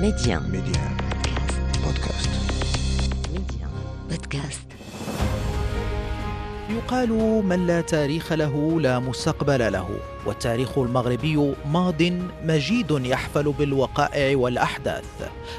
[0.00, 0.40] Média.
[0.40, 0.84] Média.
[1.84, 2.30] Podcast.
[3.34, 3.66] Média.
[4.10, 4.66] Podcast.
[6.70, 7.10] يقال
[7.44, 12.02] من لا تاريخ له لا مستقبل له والتاريخ المغربي ماض
[12.44, 15.04] مجيد يحفل بالوقائع والأحداث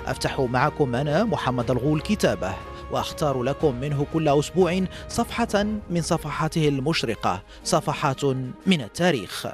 [0.05, 2.53] أفتح معكم أنا محمد الغول كتابه
[2.91, 8.25] وأختار لكم منه كل أسبوع صفحة من صفحاته المشرقة صفحات
[8.67, 9.47] من التاريخ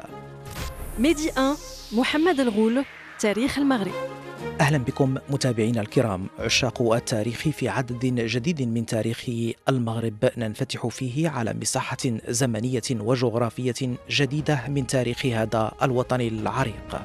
[0.99, 1.57] ميدي 1
[1.91, 2.85] محمد الغول
[3.19, 3.93] تاريخ المغرب
[4.59, 6.27] أهلا بكم متابعينا الكرام.
[6.39, 9.25] عشاق التاريخ في عدد جديد من تاريخ
[9.69, 10.31] المغرب.
[10.37, 11.97] ننفتح فيه على مساحة
[12.27, 17.01] زمنية وجغرافية جديدة من تاريخ هذا الوطن العريق.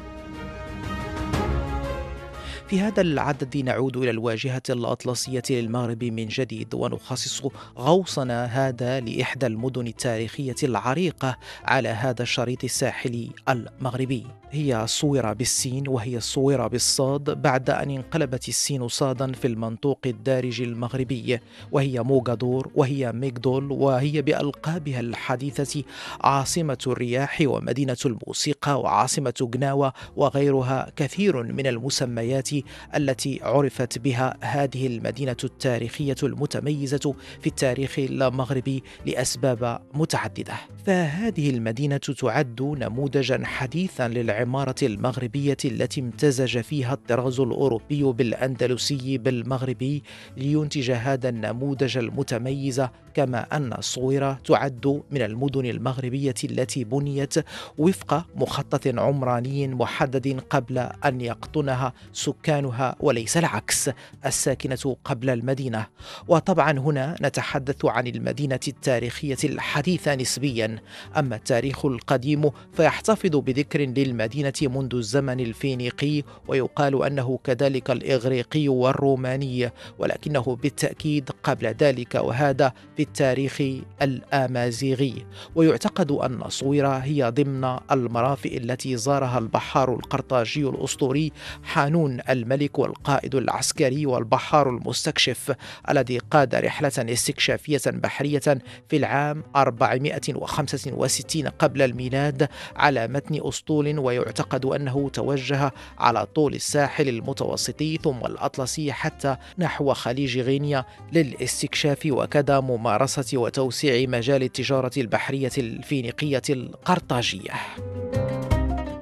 [2.69, 7.43] في هذا العدد نعود إلى الواجهة الأطلسية للمغرب من جديد ونخصص
[7.79, 14.27] غوصنا هذا لإحدى المدن التاريخية العريقة على هذا الشريط الساحلي المغربي.
[14.53, 21.39] هي الصويرة بالسين وهي الصويرة بالصاد بعد أن انقلبت السين صادا في المنطوق الدارج المغربي
[21.73, 25.83] وهي موغادور وهي ميغدول وهي بألقابها الحديثة
[26.21, 32.49] عاصمة الرياح ومدينة الموسيقى وعاصمة جناوة وغيرها كثير من المسميات
[32.97, 40.55] التي عرفت بها هذه المدينة التاريخية المتميزة في التاريخ المغربي لأسباب متعددة.
[40.87, 44.09] فهذه المدينة تعد نموذجا حديثا
[44.43, 50.03] للعمارة المغربية التي امتزج فيها الطراز الأوروبي بالأندلسي بالمغربي
[50.37, 52.83] لينتج هذا النموذج المتميز
[53.15, 57.35] كما أن الصويرة تعد من المدن المغربية التي بنيت
[57.79, 63.91] وفق مخطط عمراني محدد قبل أن يقطنها سكانها وليس العكس
[64.27, 65.87] الساكنة قبل المدينة.
[66.29, 70.79] وطبعا هنا نتحدث عن المدينة التاريخية الحديثة نسبيا.
[71.17, 80.59] أما التاريخ القديم فيحتفظ بذكر للمدينة منذ الزمن الفينيقي ويقال أنه كذلك الإغريقي والروماني ولكنه
[80.63, 83.63] بالتأكيد قبل ذلك وهذا في التاريخ
[84.03, 85.27] الآمازيغي.
[85.55, 91.33] ويعتقد أن صويرة هي ضمن المرافئ التي زارها البحار القرطاجي الأسطوري
[91.63, 95.55] حانون الملك والقائد العسكري والبحار المستكشف
[95.91, 98.59] الذي قاد رحلة استكشافية بحرية
[98.89, 103.99] في العام 465 قبل الميلاد على متن أسطول.
[103.99, 112.61] ويعتقد أنه توجه على طول الساحل المتوسطي ثم الأطلسي حتى نحو خليج غينيا للاستكشاف وكذا
[112.61, 112.92] ممارسة
[113.35, 117.53] وتوسيع مجال التجارة البحرية الفينيقية القرطاجية.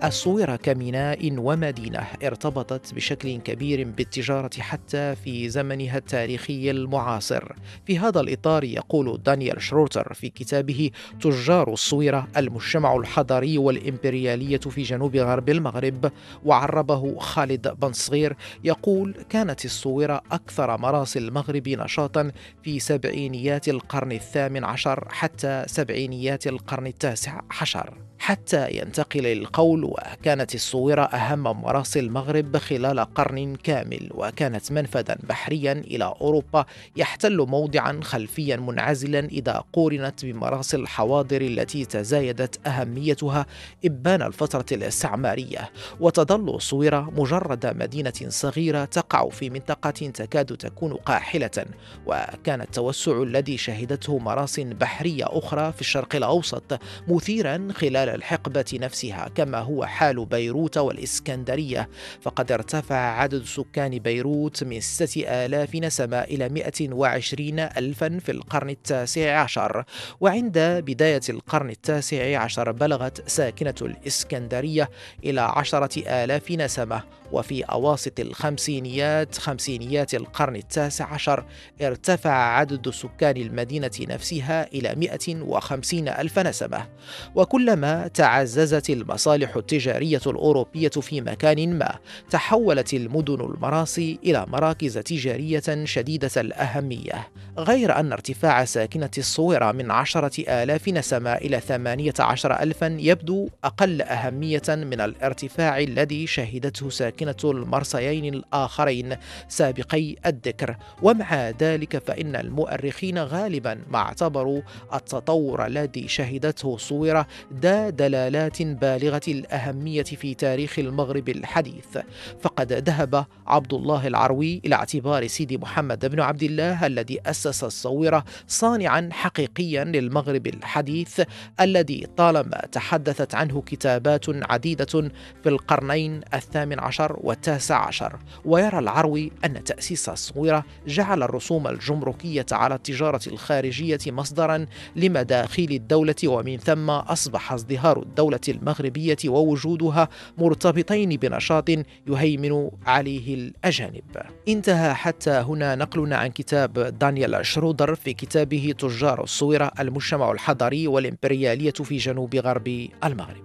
[0.05, 7.53] الصويرة كميناء ومدينة ارتبطت بشكل كبير بالتجارة حتى في زمنها التاريخي المعاصر.
[7.87, 10.91] في هذا الإطار يقول دانيال شروتر في كتابه
[11.21, 16.13] تجار الصويرة المجتمع الحضاري والإمبريالية في جنوب غرب المغرب
[16.45, 22.33] وعربه خالد بن صغير يقول كانت الصويرة أكثر مراسي المغرب نشاطا
[22.63, 28.10] في سبعينيات القرن الثامن عشر حتى سبعينيات القرن التاسع عشر.
[28.21, 36.15] حتى ينتقل القول وكانت الصويرة أهم مراسي المغرب خلال قرن كامل وكانت منفذا بحريا إلى
[36.21, 36.65] أوروبا
[36.97, 43.47] يحتل موضعا خلفيا منعزلا إذا قورنت بمراسي الحواضر التي تزايدت أهميتها
[43.85, 45.71] إبان الفترة الاستعمارية
[46.01, 51.65] وتظل الصويرة مجرد مدينة صغيرة تقع في منطقة تكاد تكون قاحلة
[52.07, 59.59] وكان التوسع الذي شهدته مراس بحرية أخرى في الشرق الأوسط مثيرا خلال الحقبة نفسها كما
[59.59, 61.89] هو حال بيروت والإسكندرية.
[62.23, 69.41] فقد ارتفع عدد سكان بيروت من ستة آلاف نسمة إلى 120 ألفا في القرن التاسع
[69.41, 69.85] عشر.
[70.21, 74.91] وعند بداية القرن التاسع عشر بلغت ساكنة الإسكندرية
[75.25, 77.03] إلى عشرة آلاف نسمة.
[77.33, 81.45] وفي أواسط الخمسينيات خمسينيات القرن التاسع عشر
[81.83, 86.89] ارتفع عدد سكان المدينة نفسها إلى 150 ألف نسمة.
[87.35, 91.99] وكلما تعززت المصالح التجارية الأوروبية في مكان ما
[92.31, 100.63] تحولت المدن المراسي إلى مراكز تجارية شديدة الأهمية غير أن ارتفاع ساكنة الصويرة من عشرة
[100.63, 108.35] آلاف نسمة إلى ثمانية عشر ألفا يبدو أقل أهمية من الارتفاع الذي شهدته ساكنة المرسيين
[108.35, 109.17] الآخرين
[109.49, 110.77] سابقي الذكر.
[111.03, 114.63] ومع ذلك فإن المؤرخين غالبا ما اعتبروا
[114.95, 117.27] التطور الذي شهدته الصويرة
[117.63, 121.99] ذات دلالات بالغة الأهمية في تاريخ المغرب الحديث.
[122.41, 128.25] فقد ذهب عبد الله العروي إلى اعتبار سيدي محمد بن عبد الله الذي أسس الصويرة
[128.47, 131.21] صانعا حقيقيا للمغرب الحديث
[131.61, 135.11] الذي طالما تحدثت عنه كتابات عديدة
[135.43, 138.19] في القرنين الثامن عشر والتاسع عشر.
[138.45, 144.67] ويرى العروي أن تأسيس الصويرة جعل الرسوم الجمركية على التجارة الخارجية مصدرا
[144.97, 151.69] لمداخيل الدولة ومن ثم أصبح ازدهار الدولة المغربية ووجودها مرتبطين بنشاط
[152.09, 154.03] يهيمن عليه الأجانب.
[154.49, 161.71] انتهى حتى هنا نقلنا عن كتاب دانيال شرودر في كتابه تجار الصويرة المجتمع الحضري والإمبريالية
[161.73, 163.45] في جنوب غرب المغرب.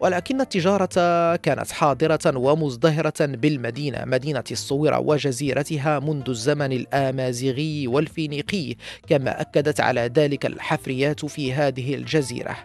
[0.00, 8.74] ولكن التجارة كانت حاضرة ومزدهرة بالمدينة مدينة الصويرة وجزيرتها منذ الزمن الآمازيغي والفينيقي
[9.08, 12.56] كما أكدت على ذلك الحفريات في هذه الجزيرة.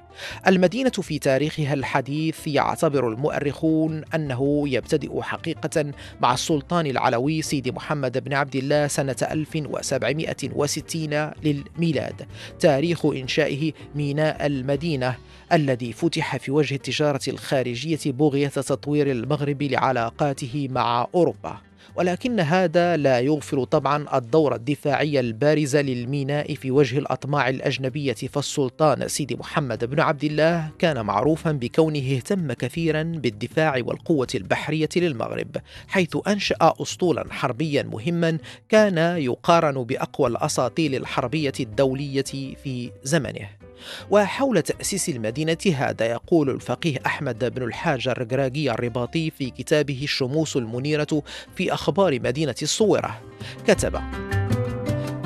[0.48, 8.34] المدينة في تاريخها الحديث يعتبر المؤرخون أنه يبتدئ حقيقة مع السلطان العلوي سيدي محمد بن
[8.34, 12.28] عبد الله سنة 1760 للميلاد.
[12.60, 15.16] تاريخ إنشائه ميناء المدينة
[15.54, 21.71] الذي فتح في وجه التجارة الخارجية بغية تطوير المغرب لعلاقاته مع أوروبا.
[21.96, 29.36] ولكن هذا لا يغفل طبعا الدور الدفاعي البارز للميناء في وجه الأطماع الأجنبية فالسلطان سيدي
[29.36, 35.58] محمد بن عبد الله كان معروفا بكونه اهتم كثيرا بالدفاع والقوة البحرية للمغرب
[35.88, 38.38] حيث أنشأ أسطولا حربيا مهما
[38.70, 42.24] كان يقارن بأقوى الأساطيل الحربية الدولية
[42.64, 43.61] في زمنه.
[44.10, 51.24] وحول تأسيس المدينة هذا يقول الفقيه أحمد بن الحاج الرقراقي الرباطي في كتابه الشموس المنيرة
[51.56, 53.22] في أخبار مدينة الصويرة
[53.68, 54.02] كتب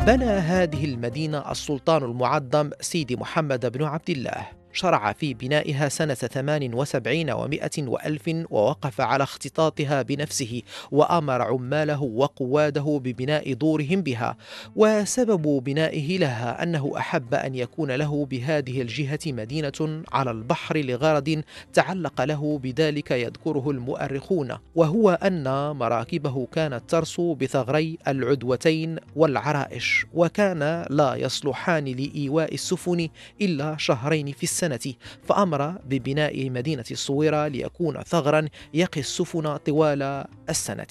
[0.05, 4.64] بنى هذه المدينة السلطان المعظم سيدي محمد بن عبد الله.
[4.75, 10.61] شرع في بنائها سنة 78 ومائة وألف ووقف على اختطاطها بنفسه
[10.91, 14.37] وأمر عماله وقواده ببناء دورهم بها.
[14.75, 21.43] وسبب بنائه لها أنه أحب أن يكون له بهذه الجهة مدينة على البحر لغرض
[21.73, 31.15] تعلق له بذلك يذكره المؤرخون وهو أن مراكبه كانت ترسو بثغري العدوتين والعرائش وكان لا
[31.15, 33.09] يصلحان لإيواء السفن
[33.41, 34.64] إلا شهرين في السنة.
[34.65, 40.87] السنة فأمر ببناء مدينة الصويرة ليكون ثغرا يقي السفن طوال السنة.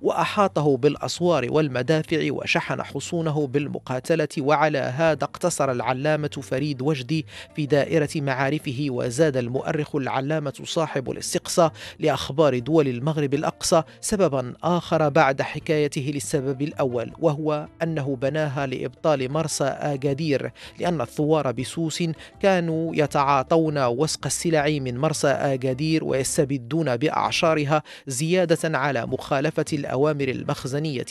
[0.00, 7.26] وأحاطه بالأسوار والمدافع وشحن حصونه بالمقاتلة وعلى هذا اقتصر العلامة فريد وجدي
[7.56, 15.42] في دائرة معارفه وزاد المؤرخ العلامة صاحب الاستقصاء لأخبار دول المغرب الأقصى سببا آخر بعد
[15.42, 22.02] حكايته للسبب الأول وهو أنه بناها لإبطال مرسى آجادير لأن الثوار بسوس
[22.42, 31.06] كانوا يتعاطون وسق السلع من مرسى آجادير ويستبدون بأعشارها زيادة على مخالفة الأوامر المخزنية.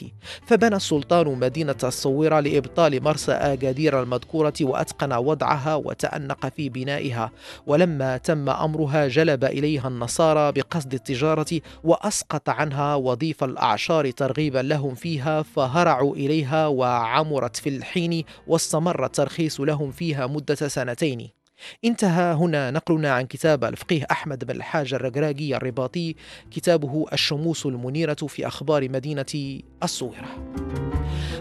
[0.46, 7.32] فبنى السلطان مدينة الصويرة لإبطال مرسى آجادير المذكورة وأتقن وضعها وتأنق في بنائها.
[7.68, 15.42] ولما تم أمرها جلب إليها النصارى بقصد التجارة وأسقط عنها وظيف الأعشار ترغيبا لهم فيها
[15.42, 21.43] فهرعوا إليها وعمرت في الحين واستمر الترخيص لهم فيها مدة سنتين.
[21.86, 26.16] انتهى هنا نقلنا عن كتاب الفقيه أحمد بن الحاج الرقراقي الرباطي
[26.52, 30.54] كتابه الشموس المنيرة في أخبار مدينة الصويرة.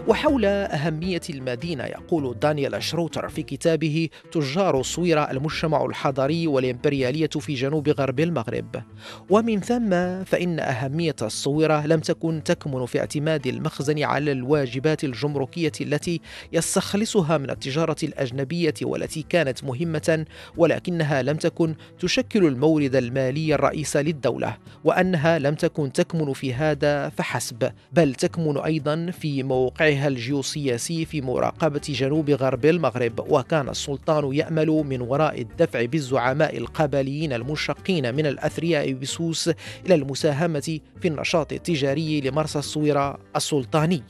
[0.07, 7.89] وحول أهمية المدينة يقول دانيال شروتر في كتابه تجار الصويرة المجتمع الحضري والإمبريالية في جنوب
[7.89, 8.83] غرب المغرب
[9.29, 9.89] ومن ثم
[10.23, 16.21] فإن أهمية الصويرة لم تكن تكمن في اعتماد المخزن على الواجبات الجمركية التي
[16.53, 20.25] يستخلصها من التجارة الأجنبية والتي كانت مهمة
[20.57, 27.71] ولكنها لم تكن تشكل المورد المالي الرئيس للدولة وأنها لم تكن تكمن في هذا فحسب
[27.93, 34.67] بل تكمن أيضا في موقعها موقعها الجيوسياسي في مراقبة جنوب غرب المغرب وكان السلطان يأمل
[34.67, 39.49] من وراء الدفع بالزعماء القبليين المنشقين من الأثرياء بسوس
[39.85, 44.03] إلى المساهمة في النشاط التجاري لمرسى الصويرة السلطاني.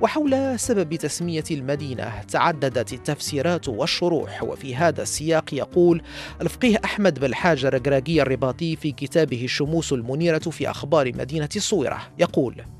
[0.00, 6.02] وحول سبب تسمية المدينة تعددت التفسيرات والشروح وفي هذا السياق يقول
[6.40, 12.73] الفقيه أحمد بالحاج الرقراقي الرباطي في كتابه الشموس المنيرة في أخبار مدينة الصويرة يقول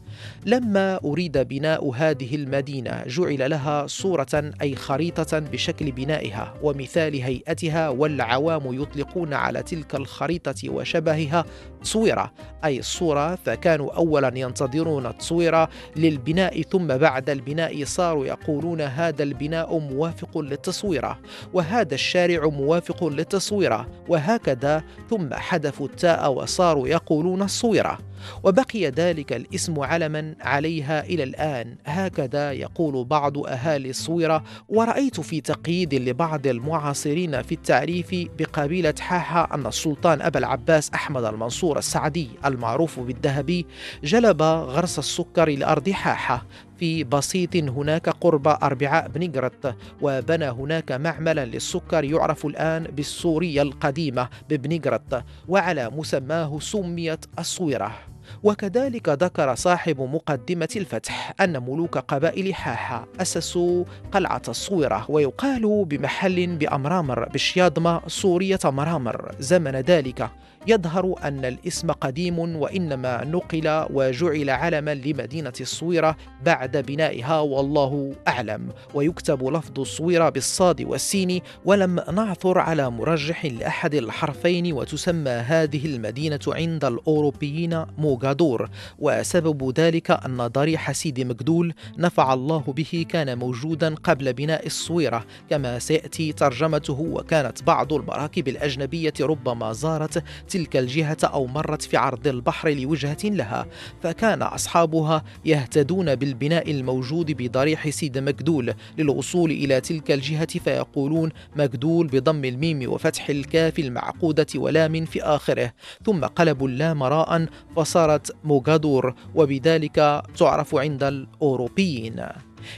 [0.46, 8.82] لما أريد بناء هذه المدينة جعل لها صورة أي خريطة بشكل بنائها ومثال هيئتها والعوام
[8.82, 11.44] يطلقون على تلك الخريطة وشبهها
[11.82, 12.32] تصويرة.
[12.64, 20.38] أي الصورة فكانوا أولا ينتظرون التصويرة للبناء ثم بعد البناء صاروا يقولون هذا البناء موافق
[20.38, 21.18] للتصويرة
[21.52, 27.98] وهذا الشارع موافق للتصويرة وهكذا ثم حذفوا التاء وصاروا يقولون الصويرة.
[28.42, 31.76] وبقي ذلك الاسم علما عليها إلى الآن.
[31.86, 39.66] هكذا يقول بعض أهالي الصويرة ورأيت في تقييد لبعض المعاصرين في التعريف بقبيلة حاحة أن
[39.66, 43.66] السلطان أبا العباس أحمد المنصور السعدي المعروف بالذهبي
[44.04, 46.46] جلب غرس السكر لأرض حاحة.
[46.78, 55.24] في بسيط هناك قرب أربعاء بنيغرت وبنى هناك معملا للسكر يعرف الآن بالسورية القديمة ببنيغرت
[55.48, 58.13] وعلى مسماه سميت الصويرة.
[58.42, 67.28] وكذلك ذكر صاحب مقدمة الفتح أن ملوك قبائل حاحة أسسوا قلعة الصويرة ويقال بمحل بأمرامر
[67.28, 69.34] بشياضمة سورية مرامر.
[69.40, 70.30] زمن ذلك
[70.66, 78.68] يظهر أن الاسم قديم وإنما نقل وجعل علما لمدينة الصويرة بعد بنائها والله أعلم.
[78.94, 86.84] ويكتب لفظ الصويرة بالصاد والسين ولم نعثر على مرجح لأحد الحرفين وتسمى هذه المدينة عند
[86.84, 88.70] الأوروبيين موغادور.
[88.98, 95.24] وسبب ذلك أن ضريح سيدي مقدول نفع الله به كان موجودا قبل بناء الصويرة.
[95.50, 100.22] كما سيأتي ترجمته وكانت بعض المراكب الأجنبية ربما زارت
[100.54, 103.66] تلك الجهة أو مرت في عرض البحر لوجهة لها
[104.02, 112.44] فكان أصحابها يهتدون بالبناء الموجود بضريح سيد مكدول للوصول إلى تلك الجهة فيقولون مكدول بضم
[112.44, 115.72] الميم وفتح الكاف المعقودة ولام في آخره
[116.06, 117.46] ثم قلبوا اللام راء
[117.76, 122.26] فصارت موغادور وبذلك تعرف عند الأوروبيين.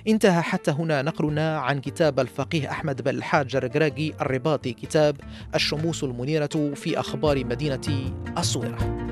[0.09, 5.17] انتهى حتى هنا نقلنا عن كتاب الفقيه أحمد بن الحاج الرقراقي الرباطي كتاب
[5.55, 9.07] الشموس المنيرة في أخبار مدينة الصويرة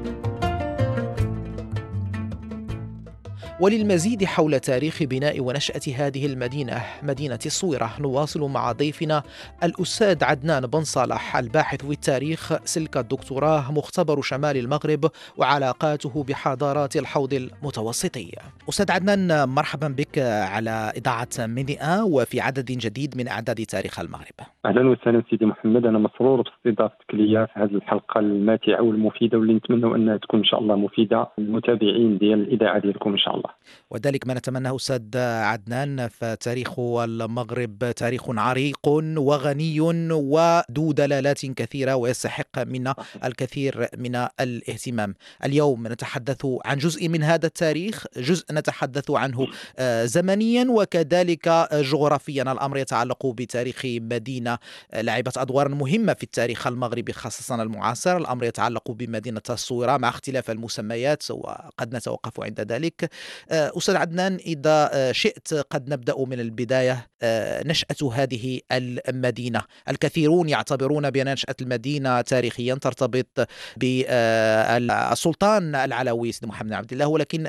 [3.60, 7.90] وللمزيد حول تاريخ بناء ونشأة هذه المدينة مدينة الصويرة.
[8.00, 9.22] نواصل مع ضيفنا
[9.64, 15.04] الأستاذ عدنان بن صالح الباحث في التاريخ سلك الدكتوراه مختبر شمال المغرب
[15.36, 18.30] وعلاقاته بحضارات الحوض المتوسطي.
[18.68, 24.38] أستاذ عدنان مرحبا بك على إذاعة ميديا وفي عدد جديد من أعداد تاريخ المغرب.
[24.66, 25.86] أهلا وسهلا سيدي محمد.
[25.86, 30.60] أنا مسرور باستضافتك لي في هذه الحلقة الماتعة والمفيدة واللي نتمنى أنها تكون إن شاء
[30.60, 33.43] الله مفيدة للمتابعين ديال الإذاعة ديالكم إن شاء الله.
[33.44, 33.54] الله.
[33.90, 42.94] وذلك ما نتمناه أستاذ عدنان فتاريخ المغرب تاريخ عريق وغني وذو دلالات كثيرة ويستحق منا
[43.24, 45.14] الكثير من الاهتمام.
[45.44, 49.46] اليوم نتحدث عن جزء من هذا التاريخ جزء نتحدث عنه
[49.78, 52.42] آه، زمنيا وكذلك جغرافيا.
[52.42, 54.58] الأمر يتعلق بتاريخ مدينة
[54.94, 58.16] لعبت أدوارا مهمة في التاريخ المغربي خاصة المعاصر.
[58.16, 63.04] الأمر يتعلق بمدينة الصويرة مع اختلاف المسميات وقد نتوقف عند ذلك.
[63.04, 63.08] آه،
[63.50, 67.08] أستاذ عدنان إذا آه، شئت قد نبدأ من البداية.
[67.22, 68.60] آه، نشأة هذه
[69.08, 69.62] المدينة.
[69.88, 77.06] الكثيرون يعتبرون بأن نشأة المدينة تاريخيا ترتبط بالسلطان العلوي سيدنا محمد عبد الله.
[77.06, 77.48] ولكن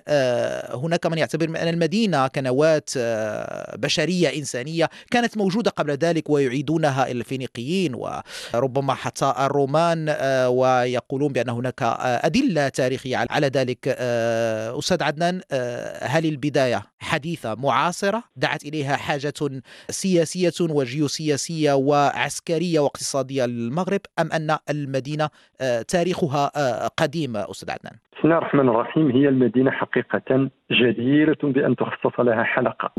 [0.70, 2.84] هناك من يعتبر أن المدينة كنواة
[3.76, 10.10] بشرية إنسانية كانت موجودة قبل ذلك ويعيدونها إلى الفينيقيين وربما حتى الرومان
[10.48, 13.88] ويقولون بأن هناك أدلة تاريخية على ذلك.
[14.80, 15.42] أستاذ عدنان
[16.02, 25.30] هل البداية حديثة معاصرة دعت إليها حاجة سياسية وجيوسياسية وعسكرية واقتصادية للمغرب أم أن المدينة
[25.62, 29.12] آه، تاريخها آه، قديم أستاذ عدنان؟ بسم الله الرحمن الرحيم.
[29.12, 32.92] هي المدينة حقيقة جديرة بأن تخصص لها حلقة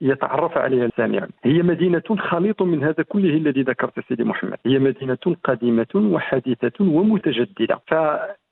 [0.00, 4.58] ليتعرف عليها السامع هي مدينة خليط من هذا كله الذي ذكرت سيدي محمد.
[4.66, 7.80] هي مدينة قديمة وحديثة ومتجددة.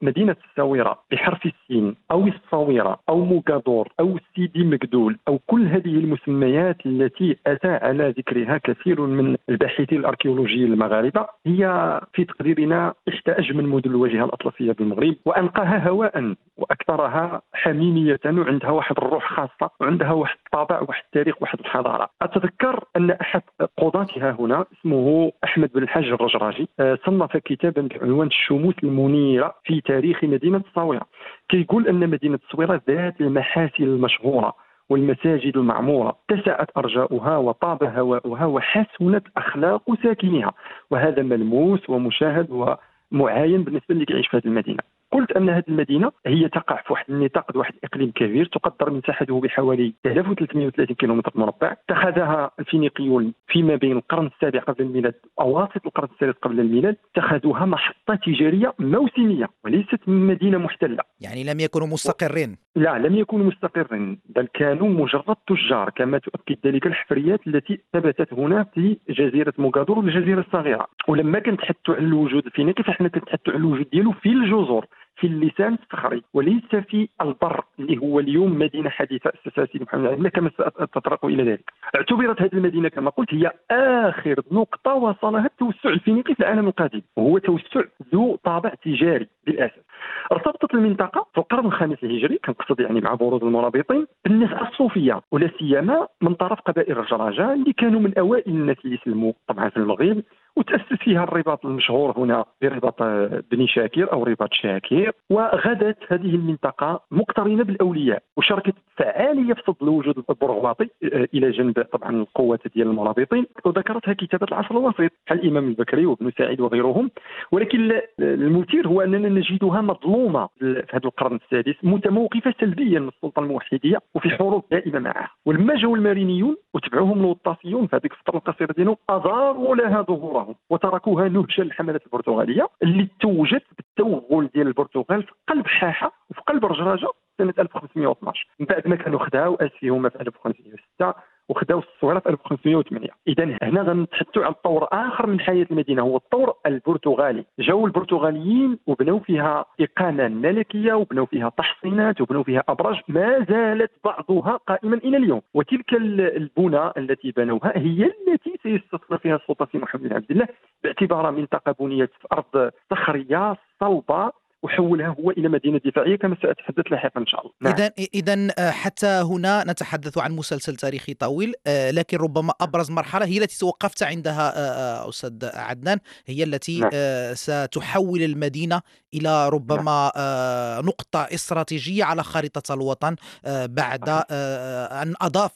[0.03, 6.77] فمدينة الساويرة بحرف السين أو الصويرة أو مقادور أو سيدي مقدول أو كل هذه المسميات
[6.87, 13.91] التي أتى على ذكرها كثير من الباحثين الأركيولوجيين المغاربة هي في تقديرنا إحدى أجمل مدن
[13.91, 21.03] الواجهة الأطلسية بالمغرب وأنقاها هواء وأكثرها حميمية عندها واحد الروح خاصة وعندها واحد الطابع واحد
[21.05, 22.09] التاريخ واحد الحضارة.
[22.23, 23.43] أتذكر أن أحد
[23.79, 30.25] قضاتها هنا اسمه أحمد بن الحاج الرجراجي آه، صنف كتابا بعنوان الشموس المنيرة في تاريخ
[30.25, 31.07] مدينة الصويره
[31.49, 34.55] كيقول أن مدينة الصويره ذات المحاسن المشهورة
[34.91, 40.53] والمساجد المعمورة اتسعت أرجاؤها وطاب هواؤها وحسنت أخلاق ساكنها
[40.91, 44.83] وهذا ملموس ومشاهد ومعاين بالنسبة اللي يعيش في هذه المدينة.
[45.13, 49.95] قلت أن هذه المدينة هي تقع في واحد النطاق واحد الإقليم كبير تقدر مساحته بحوالي
[50.07, 56.61] 1330 كيلومتر مربع اتخذها الفينيقيون فيما بين القرن السابع قبل الميلاد أواسط القرن الثالث قبل
[56.61, 60.99] الميلاد اتخذوها محطة تجارية موسمية وليست مدينة محتلة.
[61.21, 62.57] يعني لم يكونوا مستقرين.
[62.77, 68.65] لا لم يكونوا مستقرين بل كانوا مجرد تجار كما تؤكد ذلك الحفريات التي ثبتت هنا
[68.75, 70.87] في جزيرة موغادور والجزيرة الصغيرة.
[71.09, 74.87] ولما كنتحدثوا على الوجود الفينيقي فإحنا كنتحدثوا على الوجود ديالو في الجزر.
[75.17, 80.29] في اللسان الصخري وليس في البر اللي هو اليوم مدينة حديثة اسسها سيدي محمد الله
[80.29, 81.73] كما ساتطرق إلى ذلك.
[81.97, 87.39] اعتبرت هذه المدينة كما قلت هي آخر نقطة وصلها التوسع الفينيقي في العالم القديم وهو
[87.39, 87.81] توسع
[88.13, 89.85] ذو طابع تجاري بالاساس.
[90.33, 96.07] ارتبطت المنطقة في القرن الخامس الهجري كنقصد يعني مع بروز المرابطين بالناس الصوفية ولا سيما
[96.23, 100.23] من طرف قبائل الرجراجه اللي كانوا من أوائل الناس اللي سلموا طبعا في المغرب
[100.57, 103.03] وتاسس فيها الرباط المشهور هنا برباط
[103.51, 110.25] بني شاكر أو رباط شاكر وغدت هذه المنطقة مقترنة بالأولياء وشاركت فعالية في صد الوجود
[110.31, 113.47] البرغواطي آه، إلى جنب طبعا القوات ديال المرابطين.
[113.65, 117.11] وذكرتها كتابة العصر الوسيط بحال الإمام البكري وابن سعيد وغيرهم.
[117.53, 123.99] ولكن المثير هو أننا نجدها مظلومة في هذا القرن السادس متموقفة سلبيا من السلطة الموحدية
[124.15, 125.31] وفي حروب دائمة معها.
[125.47, 130.03] ولما جاوا المارينيون وتبعوهم الوطاسيون في هذيك الفترة القصيرة ديالهم اضاروا لها
[130.43, 136.65] ظهورهم وتركوها نهجا للحملات البرتغالية اللي توجت بالتوغل ديال البرتغال في قلب حاحة وفي قلب
[136.65, 137.09] رجراجة
[137.39, 141.15] سنة 1512 من بعد ما كانوا خداو اسفهم في 1506
[141.53, 146.55] وخداو الصورة في 1508 اذا هنا غنتحدثوا عن طور آخر من حياة المدينة هو الطور
[146.67, 147.45] البرتغالي.
[147.59, 154.57] جاوا البرتغاليين وبنوا فيها اقامه ملكية وبنوا فيها تحصينات وبنوا فيها أبراج ما زالت بعضها
[154.57, 155.43] قائما إلى اليوم.
[155.55, 160.49] وتلك البنى التي بنوها هي التي سيستثمر فيها السلطة في محمد بن عبد الله
[160.85, 164.33] باعتبارها منطقة بنيت في أرض صخرية صلبة
[164.63, 167.73] وحولها هو إلى مدينة دفاعية كما سأتحدث لاحقا إن شاء الله نعم.
[167.73, 173.27] اذا اذا آه، حتى هنا نتحدث عن مسلسل تاريخي طويل آه، لكن ربما أبرز مرحلة
[173.27, 176.91] هي التي توقفت عندها آه، أستاذ عدنان هي التي نعم.
[177.35, 178.81] ستحول المدينة
[179.15, 180.87] إلى ربما نعم.
[180.87, 183.17] نقطة استراتيجية على خارطه الوطن
[183.65, 185.53] بعد أن أضاف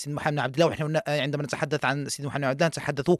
[0.00, 3.10] سيدنا محمد عبد الله ونحن عندما نتحدث عن سيدنا محمد عبد الله نتحدث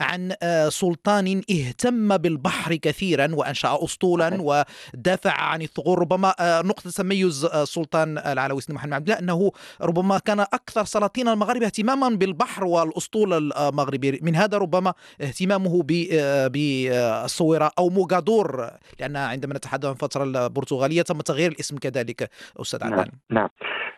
[0.00, 0.34] عن
[0.68, 4.62] سلطان اهتم بالبحر كثيرا وأنشأ اسطولا و
[4.94, 9.50] دافع عن الثغور ربما آه، نقطة تميز السلطان آه، العلوي سيدنا محمد عبد الله أنه
[9.82, 14.20] ربما كان أكثر سلاطين المغرب اهتماما بالبحر والأسطول المغربي.
[14.22, 21.20] من هذا ربما اهتمامه آه، بالصويرة أو موغادور لأن عندما نتحدث عن الفترة البرتغالية تم
[21.20, 23.48] تغيير الاسم كذلك أستاذ عدنان نعم, نعم.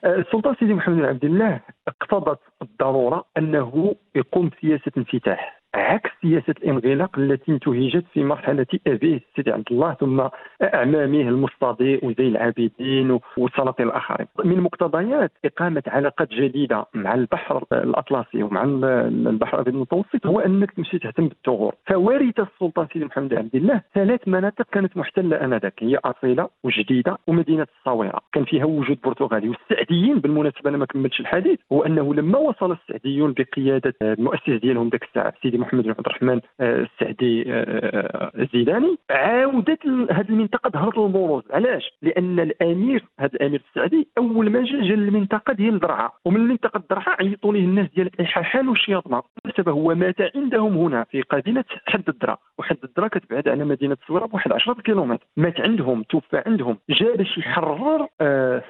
[0.04, 5.61] السلطان سيدي محمد بن عبد الله اقتضت الضرورة أنه يقوم بسياسة انفتاح.
[5.74, 10.20] عكس سياسة الانغلاق التي انتهجت في مرحلة ابيه سيدي عبد الله ثم
[10.62, 14.26] اعمامه المصطدي وزي العابدين والسلاطين الآخرين.
[14.44, 20.98] من مقتضيات إقامة علاقات جديدة مع البحر الأطلسي ومع البحر الأبيض المتوسط هو أنك تمشي
[20.98, 21.74] تهتم بالثغور.
[21.86, 25.74] فورث السلطان سيدي محمد عبد الله ثلاث مناطق كانت محتلة آنذاك.
[25.82, 28.20] هي أصيلة وجديدة ومدينة الصويرة.
[28.32, 30.18] كان فيها وجود برتغالي والسعديين.
[30.18, 31.58] بالمناسبة أنا ما كملتش الحديث.
[31.72, 36.40] هو أنه لما وصل السعديون بقيادة المؤسس ديالهم ذاك الساعة سيدي محمد بن عبد الرحمن
[36.60, 43.62] آه، السعدي آه، آه، الزيداني عاودت هذه المنطقة ظهرت البروز علاش؟ لأن الأمير هذا الأمير
[43.68, 48.10] السعدي أول ما جا جا للمنطقة ديال درعا ومن منطقه درعا عيطوا ليه الناس ديال
[48.20, 53.64] الحاحان والشياطمه بالمناسبه هو مات عندهم هنا في قبيلة حد الدرا وحد الدرا كتبعد على
[53.64, 55.26] مدينة الصويره بواحد 10 كيلومتر.
[55.36, 56.78] مات عندهم توفى عندهم.
[56.90, 58.06] جا باش يحرر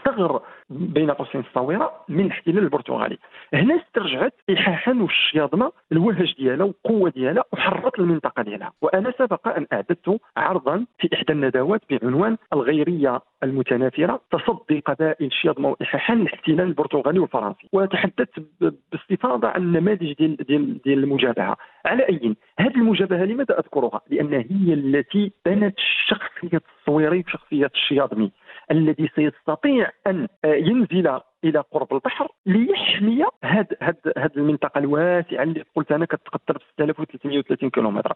[0.05, 3.19] ثغر بين قوسين الصويره من الاحتلال البرتغالي.
[3.55, 8.73] هنا استرجعت الحاحان والشياطمه الوهج ديالها والقوة ديالها وحررت المنطقة ديالها.
[8.83, 16.19] وأنا سبق أن أعددت عرضا في إحدى الندوات بعنوان الغيرية المتنافرة تصدي قبائل الشياطمه والاحاحان
[16.19, 17.69] للاحتلال البرتغالي والفرنسي.
[17.73, 18.47] وتحدثت
[18.93, 21.57] باستفاضة عن نماذج ديال ديال ديال المجابهة.
[21.87, 25.75] على أي هذه المجابهة لماذا أذكرها؟ لأن هي التي بنت
[26.07, 28.31] شخصيه الصويري وشخصيه الشياطمي
[28.73, 35.93] الذي سيستطيع أن ينزل إلى قرب البحر ليحمي هذه هاد هاد المنطقة الواسعة اللي قلت
[35.93, 38.13] أنا كتقدر ب 6330 كيلومتر.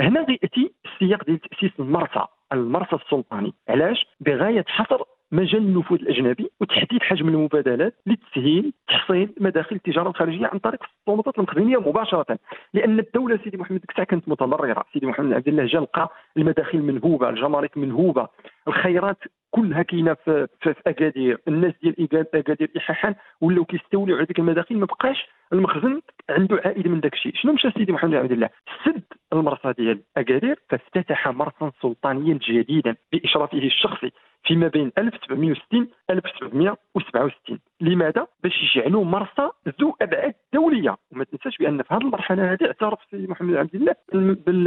[0.00, 2.20] هنا غيأتي السياق ديال تأسيس المرسى
[2.52, 3.54] المرسى السلطاني.
[3.68, 10.58] علاش؟ بغاية حصر مجال النفوذ الأجنبي وتحديد حجم المبادلات لتسهيل تحصيل مداخل التجارة الخارجية عن
[10.58, 12.38] طريق السلطات المقدميه مباشرة.
[12.74, 17.28] لأن الدولة سيدي محمد ديك كانت متضرره سيدي محمد عبد الله جا لقى المداخل منهوبة
[17.28, 18.28] الجمارك منهوبة
[18.68, 19.18] الخيرات
[19.56, 21.38] كلها كاينة في, في, أكادير.
[21.48, 27.00] الناس ديال أكادير احاحا ولاو كيستوليو على ديك المداخل ما بقاش المخزن عنده عائد من
[27.00, 28.48] داك الشيء شنو مشى سيدي محمد عبد الله؟
[28.84, 34.12] سد المرصى ديال أكادير فافتتح مرصا سلطانيا جديدا بإشرافه الشخصي
[34.44, 40.96] فيما بين 1760 1767 لماذا؟ باش يجعلوا مرصى ذو أبعاد دولية.
[41.12, 43.94] وما تنساش بأن في هذه المرحلة هذه اعترف سيدي محمد عبد الله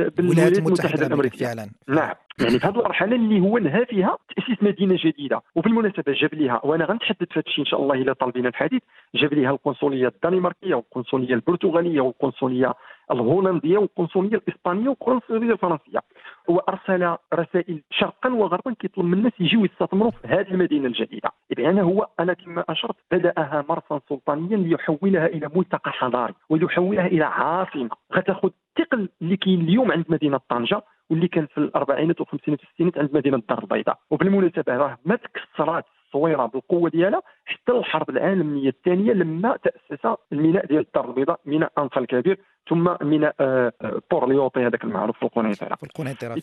[0.09, 1.45] بالولايات المتحدة الأمريكية.
[1.45, 1.69] فعلا.
[1.87, 2.13] نعم.
[2.41, 5.41] يعني في هذه المرحلة اللي هو نهى فيها تأسيس مدينة جديدة.
[5.55, 8.81] وبالمناسبه جاب ليها وأنا غنتحدث في هذا الشيء إن شاء الله إلى طالبين الحديث
[9.15, 12.73] جاب ليها القنصلية الدنماركية والقنصلية البرتغالية والقنصلية
[13.11, 15.99] الهولندية والقنصلية الإسبانية والقنصليه الفرنسيه
[16.47, 21.31] وأرسل رسائل شرقا وغربا كيطلب من الناس يجيو يستثمروا في هذه المدينة الجديدة.
[21.57, 27.89] اذا هو أنا كما أشرت بدأها مرسا سلطانيا ليحولها إلى ملتقى حضاري وليحولها إلى عاصمة.
[28.13, 33.09] غتاخذ الثقل اللي كاين اليوم عند مدينة طنجة واللي كان في الأربعينات والخمسينات والستينات عند
[33.13, 33.97] مدينة الدار البيضاء.
[34.09, 40.79] وبالمناسبة راه ما تكسرات الصويره بالقوة ديالها حتى الحرب العالمية الثانية لما تأسس الميناء ديال
[40.79, 43.71] الدار البيضاء ميناء انفا الكبير ثم ميناء آه،
[44.11, 45.75] بورليوطي هذاك المعروف في القنيطرة.
[45.75, 46.33] في القنيطرة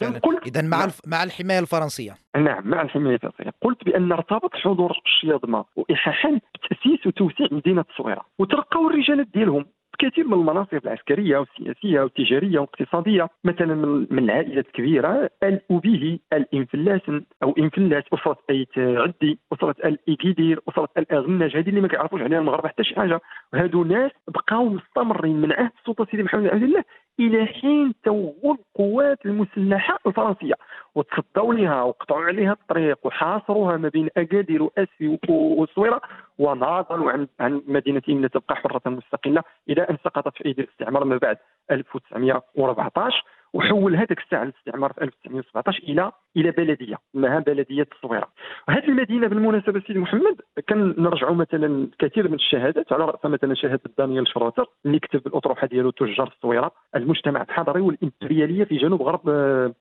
[0.46, 0.90] اذا مع نعم.
[1.06, 2.14] مع الحماية الفرنسية.
[2.36, 3.52] نعم مع الحماية الفرنسية.
[3.62, 9.66] قلت بأن ارتبط حضور الشياضمه واحاحا بتأسيس وتوسيع مدينة الصويره وترقوا الرجالات ديالهم.
[9.98, 13.74] كثير من المناصب العسكرية والسياسية والتجارية والاقتصادية مثلا
[14.10, 17.00] من العائلات الكبيره ال اوبيه الانفلاس
[17.42, 22.68] أو إنفلاس أسرة ايت عدي أسرة الايكيدير أسرة الاغناج هذه اللي ما كيعرفوش عليها المغاربة
[22.68, 23.20] حتى شي حاجة.
[23.52, 26.84] وهادو ناس بقاو مستمرين من عهد السلطان سيدي محمد عبد الله
[27.20, 30.54] إلى حين توغل القوات المسلحة الفرنسية.
[30.94, 36.00] وتصدوا لها وقطعوا عليها الطريق وحاصروها ما بين أكادير وأسفي والصويره
[36.38, 41.16] وناضلوا عن عن مدينه ان تبقى حرة مستقلة إلى أن سقطت في أيدي الاستعمار ما
[41.16, 41.36] بعد
[41.70, 48.28] 1914 وحول هذاك الساعة الاستعمار في 1917 إلى إلى بلدية اسمها بلدية الصويره
[48.68, 53.80] هذه المدينة بالمناسبة سيدي محمد كان نرجعوا مثلا كثير من الشهادات على رأس مثلا شهادة
[53.98, 59.28] دانيال شروتر اللي كتب الاطروحه ديالو تجار الصويره المجتمع الحضري والإمبريالية في جنوب غرب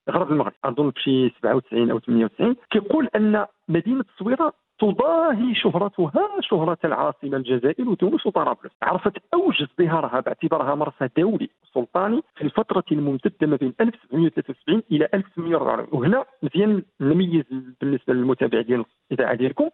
[0.10, 0.54] غرب المغرب.
[0.66, 8.26] أظن في 97 أو 98 كيقول أن مدينة الصويرة تضاهي شهرتها شهرة العاصمة الجزائر وتونس
[8.26, 8.72] وطرابلس.
[8.82, 15.88] عرفت أوج ازدهارها باعتبارها مرسى دولي سلطاني في الفترة الممتدة ما بين 1773 إلى 1844
[15.92, 17.44] وهنا مزيان نميز
[17.82, 19.70] بالنسبة للمتابع ديال الإذاعة ديالكم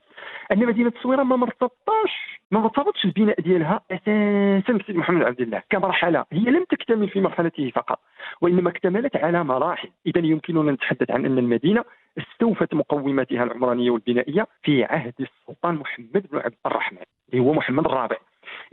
[0.51, 6.25] أن مدينة الصويرة ما مرتبطاش ما مرتبطش البناء ديالها أساسا بسيد محمد عبد الله كمرحلة.
[6.31, 7.99] هي لم تكتمل في مرحلته فقط
[8.41, 9.89] وإنما اكتملت على مراحل.
[10.07, 11.83] إذا يمكننا نتحدث عن أن المدينة
[12.17, 16.97] استوفت مقوماتها العمرانية والبنائية في عهد السلطان محمد بن عبد الرحمن
[17.33, 18.17] اللي هو محمد الرابع.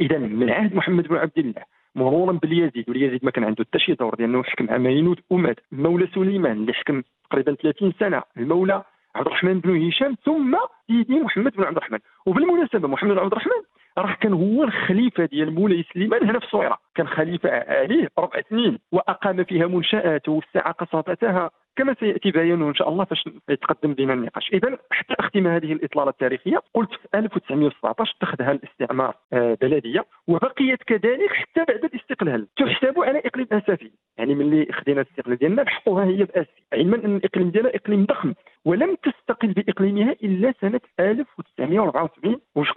[0.00, 1.62] إذا من عهد محمد بن عبد الله
[1.94, 6.52] مرورا باليزيد واليزيد ما كان عنده حتى شي دور لأنه حكم عامين ومات مولى سليمان
[6.52, 8.82] اللي حكم تقريبا 30 سنة المولى
[9.14, 11.98] عبد الرحمن بن هشام ثم سيدي محمد بن عبد الرحمن.
[12.26, 13.62] وبالمناسبة محمد بن عبد الرحمن
[13.98, 18.78] راه كان هو الخليفة ديال مولاي سليمان هنا في الصويره كان خليفة عليه أربع سنين
[18.92, 24.50] وأقام فيها منشآت ووسع قصبتها كما سيأتي بيانه إن شاء الله فاش يتقدم بنا النقاش.
[24.52, 31.30] اذا حتى أختم هذه الإطلالة التاريخية قلت في 1917 اتخذها الاستعمار آه، بلدية وبقيت كذلك
[31.32, 32.46] حتى بعد الاستقلال.
[32.56, 33.90] تحسب على إقليم آسفي.
[34.18, 36.62] يعني ملي خدينا الاستقلال ديالنا بحقوها هي بآسفي.
[36.72, 38.34] علما أن الإقليم ديالها إقليم ضخم
[38.64, 42.68] ولم تستقل بإقليمها إلا سنة 1974 وش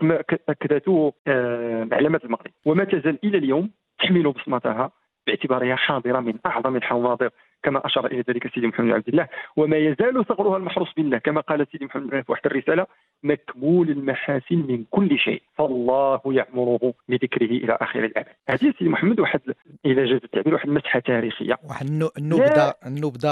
[0.50, 2.52] أكدته آه، معلمات المغرب.
[2.66, 3.70] وما تزال إلى اليوم
[4.02, 4.92] تحمل بصمتها
[5.28, 7.30] باعتبارها حاضرة من أعظم الحواضر.
[7.64, 9.28] كما أشار إلى ذلك سيدي محمد عبد الله.
[9.58, 11.18] وما يزال ثغرها المحروس بالله.
[11.18, 12.86] كما قال سيدي محمد في واحد الرسالة
[13.24, 15.42] مكمول المحاسن من كل شيء.
[15.58, 19.42] فالله يأمره بذكره إلى آخر الابد هذه سيدي محمد واحد
[19.86, 21.58] إلى جاز التعبير واحد مسحه تاريخية.
[21.70, 21.86] واحد
[22.18, 23.32] النبذة النبذة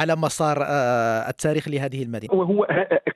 [0.00, 2.34] على مسار آه، التاريخ لهذه المدينة.
[2.34, 2.66] وهو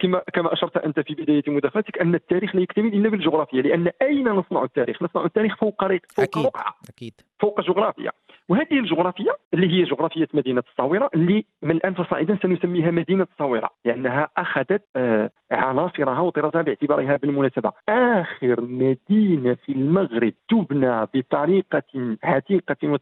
[0.01, 4.29] كما كما أشرت أنت في بداية مداخلتك أن التاريخ لا يكتمل إلا بالجغرافيا لأن أين
[4.29, 6.47] نصنع التاريخ؟ نصنع التاريخ فوق فوق أكيد.
[6.47, 6.75] رقعة.
[6.89, 7.15] أكيد.
[7.41, 8.11] فوق جغرافيا.
[8.49, 14.29] وهذه الجغرافيا اللي هي جغرافية مدينة الصاوره اللي من الان فصاعدا سنسميها مدينة الصاوره لأنها
[14.37, 17.73] أخذت آه، عناصرها وطرازها باعتبارها بالمناسبة.
[17.89, 22.99] آخر مدينة في المغرب تبنى بطريقة عتيقة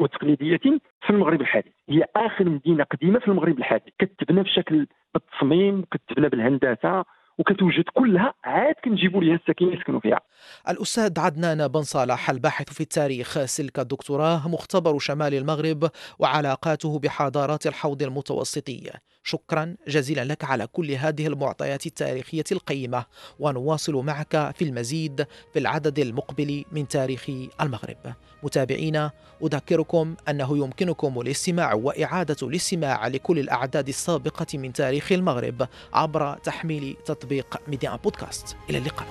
[0.00, 1.72] وتقليدية في المغرب الحديث.
[1.88, 3.94] هي آخر مدينة قديمة في المغرب الحديث.
[3.98, 7.04] كتبنى بشكل بالتصميم كتبنى بالهندسة
[7.42, 10.20] وكتوجد كلها عاد كنجيبوا ليها الساكنين يسكنوا فيها.
[10.68, 18.02] الأستاذ عدنان بن صالح الباحث في التاريخ سلك الدكتوراه مختبر شمال المغرب وعلاقاته بحضارات الحوض
[18.02, 18.90] المتوسطي.
[19.24, 23.04] شكرا جزيلا لك على كل هذه المعطيات التاريخية القيمة
[23.38, 27.30] ونواصل معك في المزيد في العدد المقبل من تاريخ
[27.60, 28.14] المغرب.
[28.42, 29.10] متابعينا
[29.44, 37.60] أذكركم أنه يمكنكم الاستماع وإعادة الاستماع لكل الأعداد السابقة من تاريخ المغرب عبر تحميل تطبيق
[37.68, 38.56] ميديا بودكاست.
[38.70, 39.08] إلى اللقاء.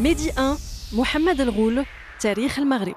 [0.00, 0.58] ميدي 1
[0.92, 1.84] محمد الغول
[2.20, 2.96] تاريخ المغرب.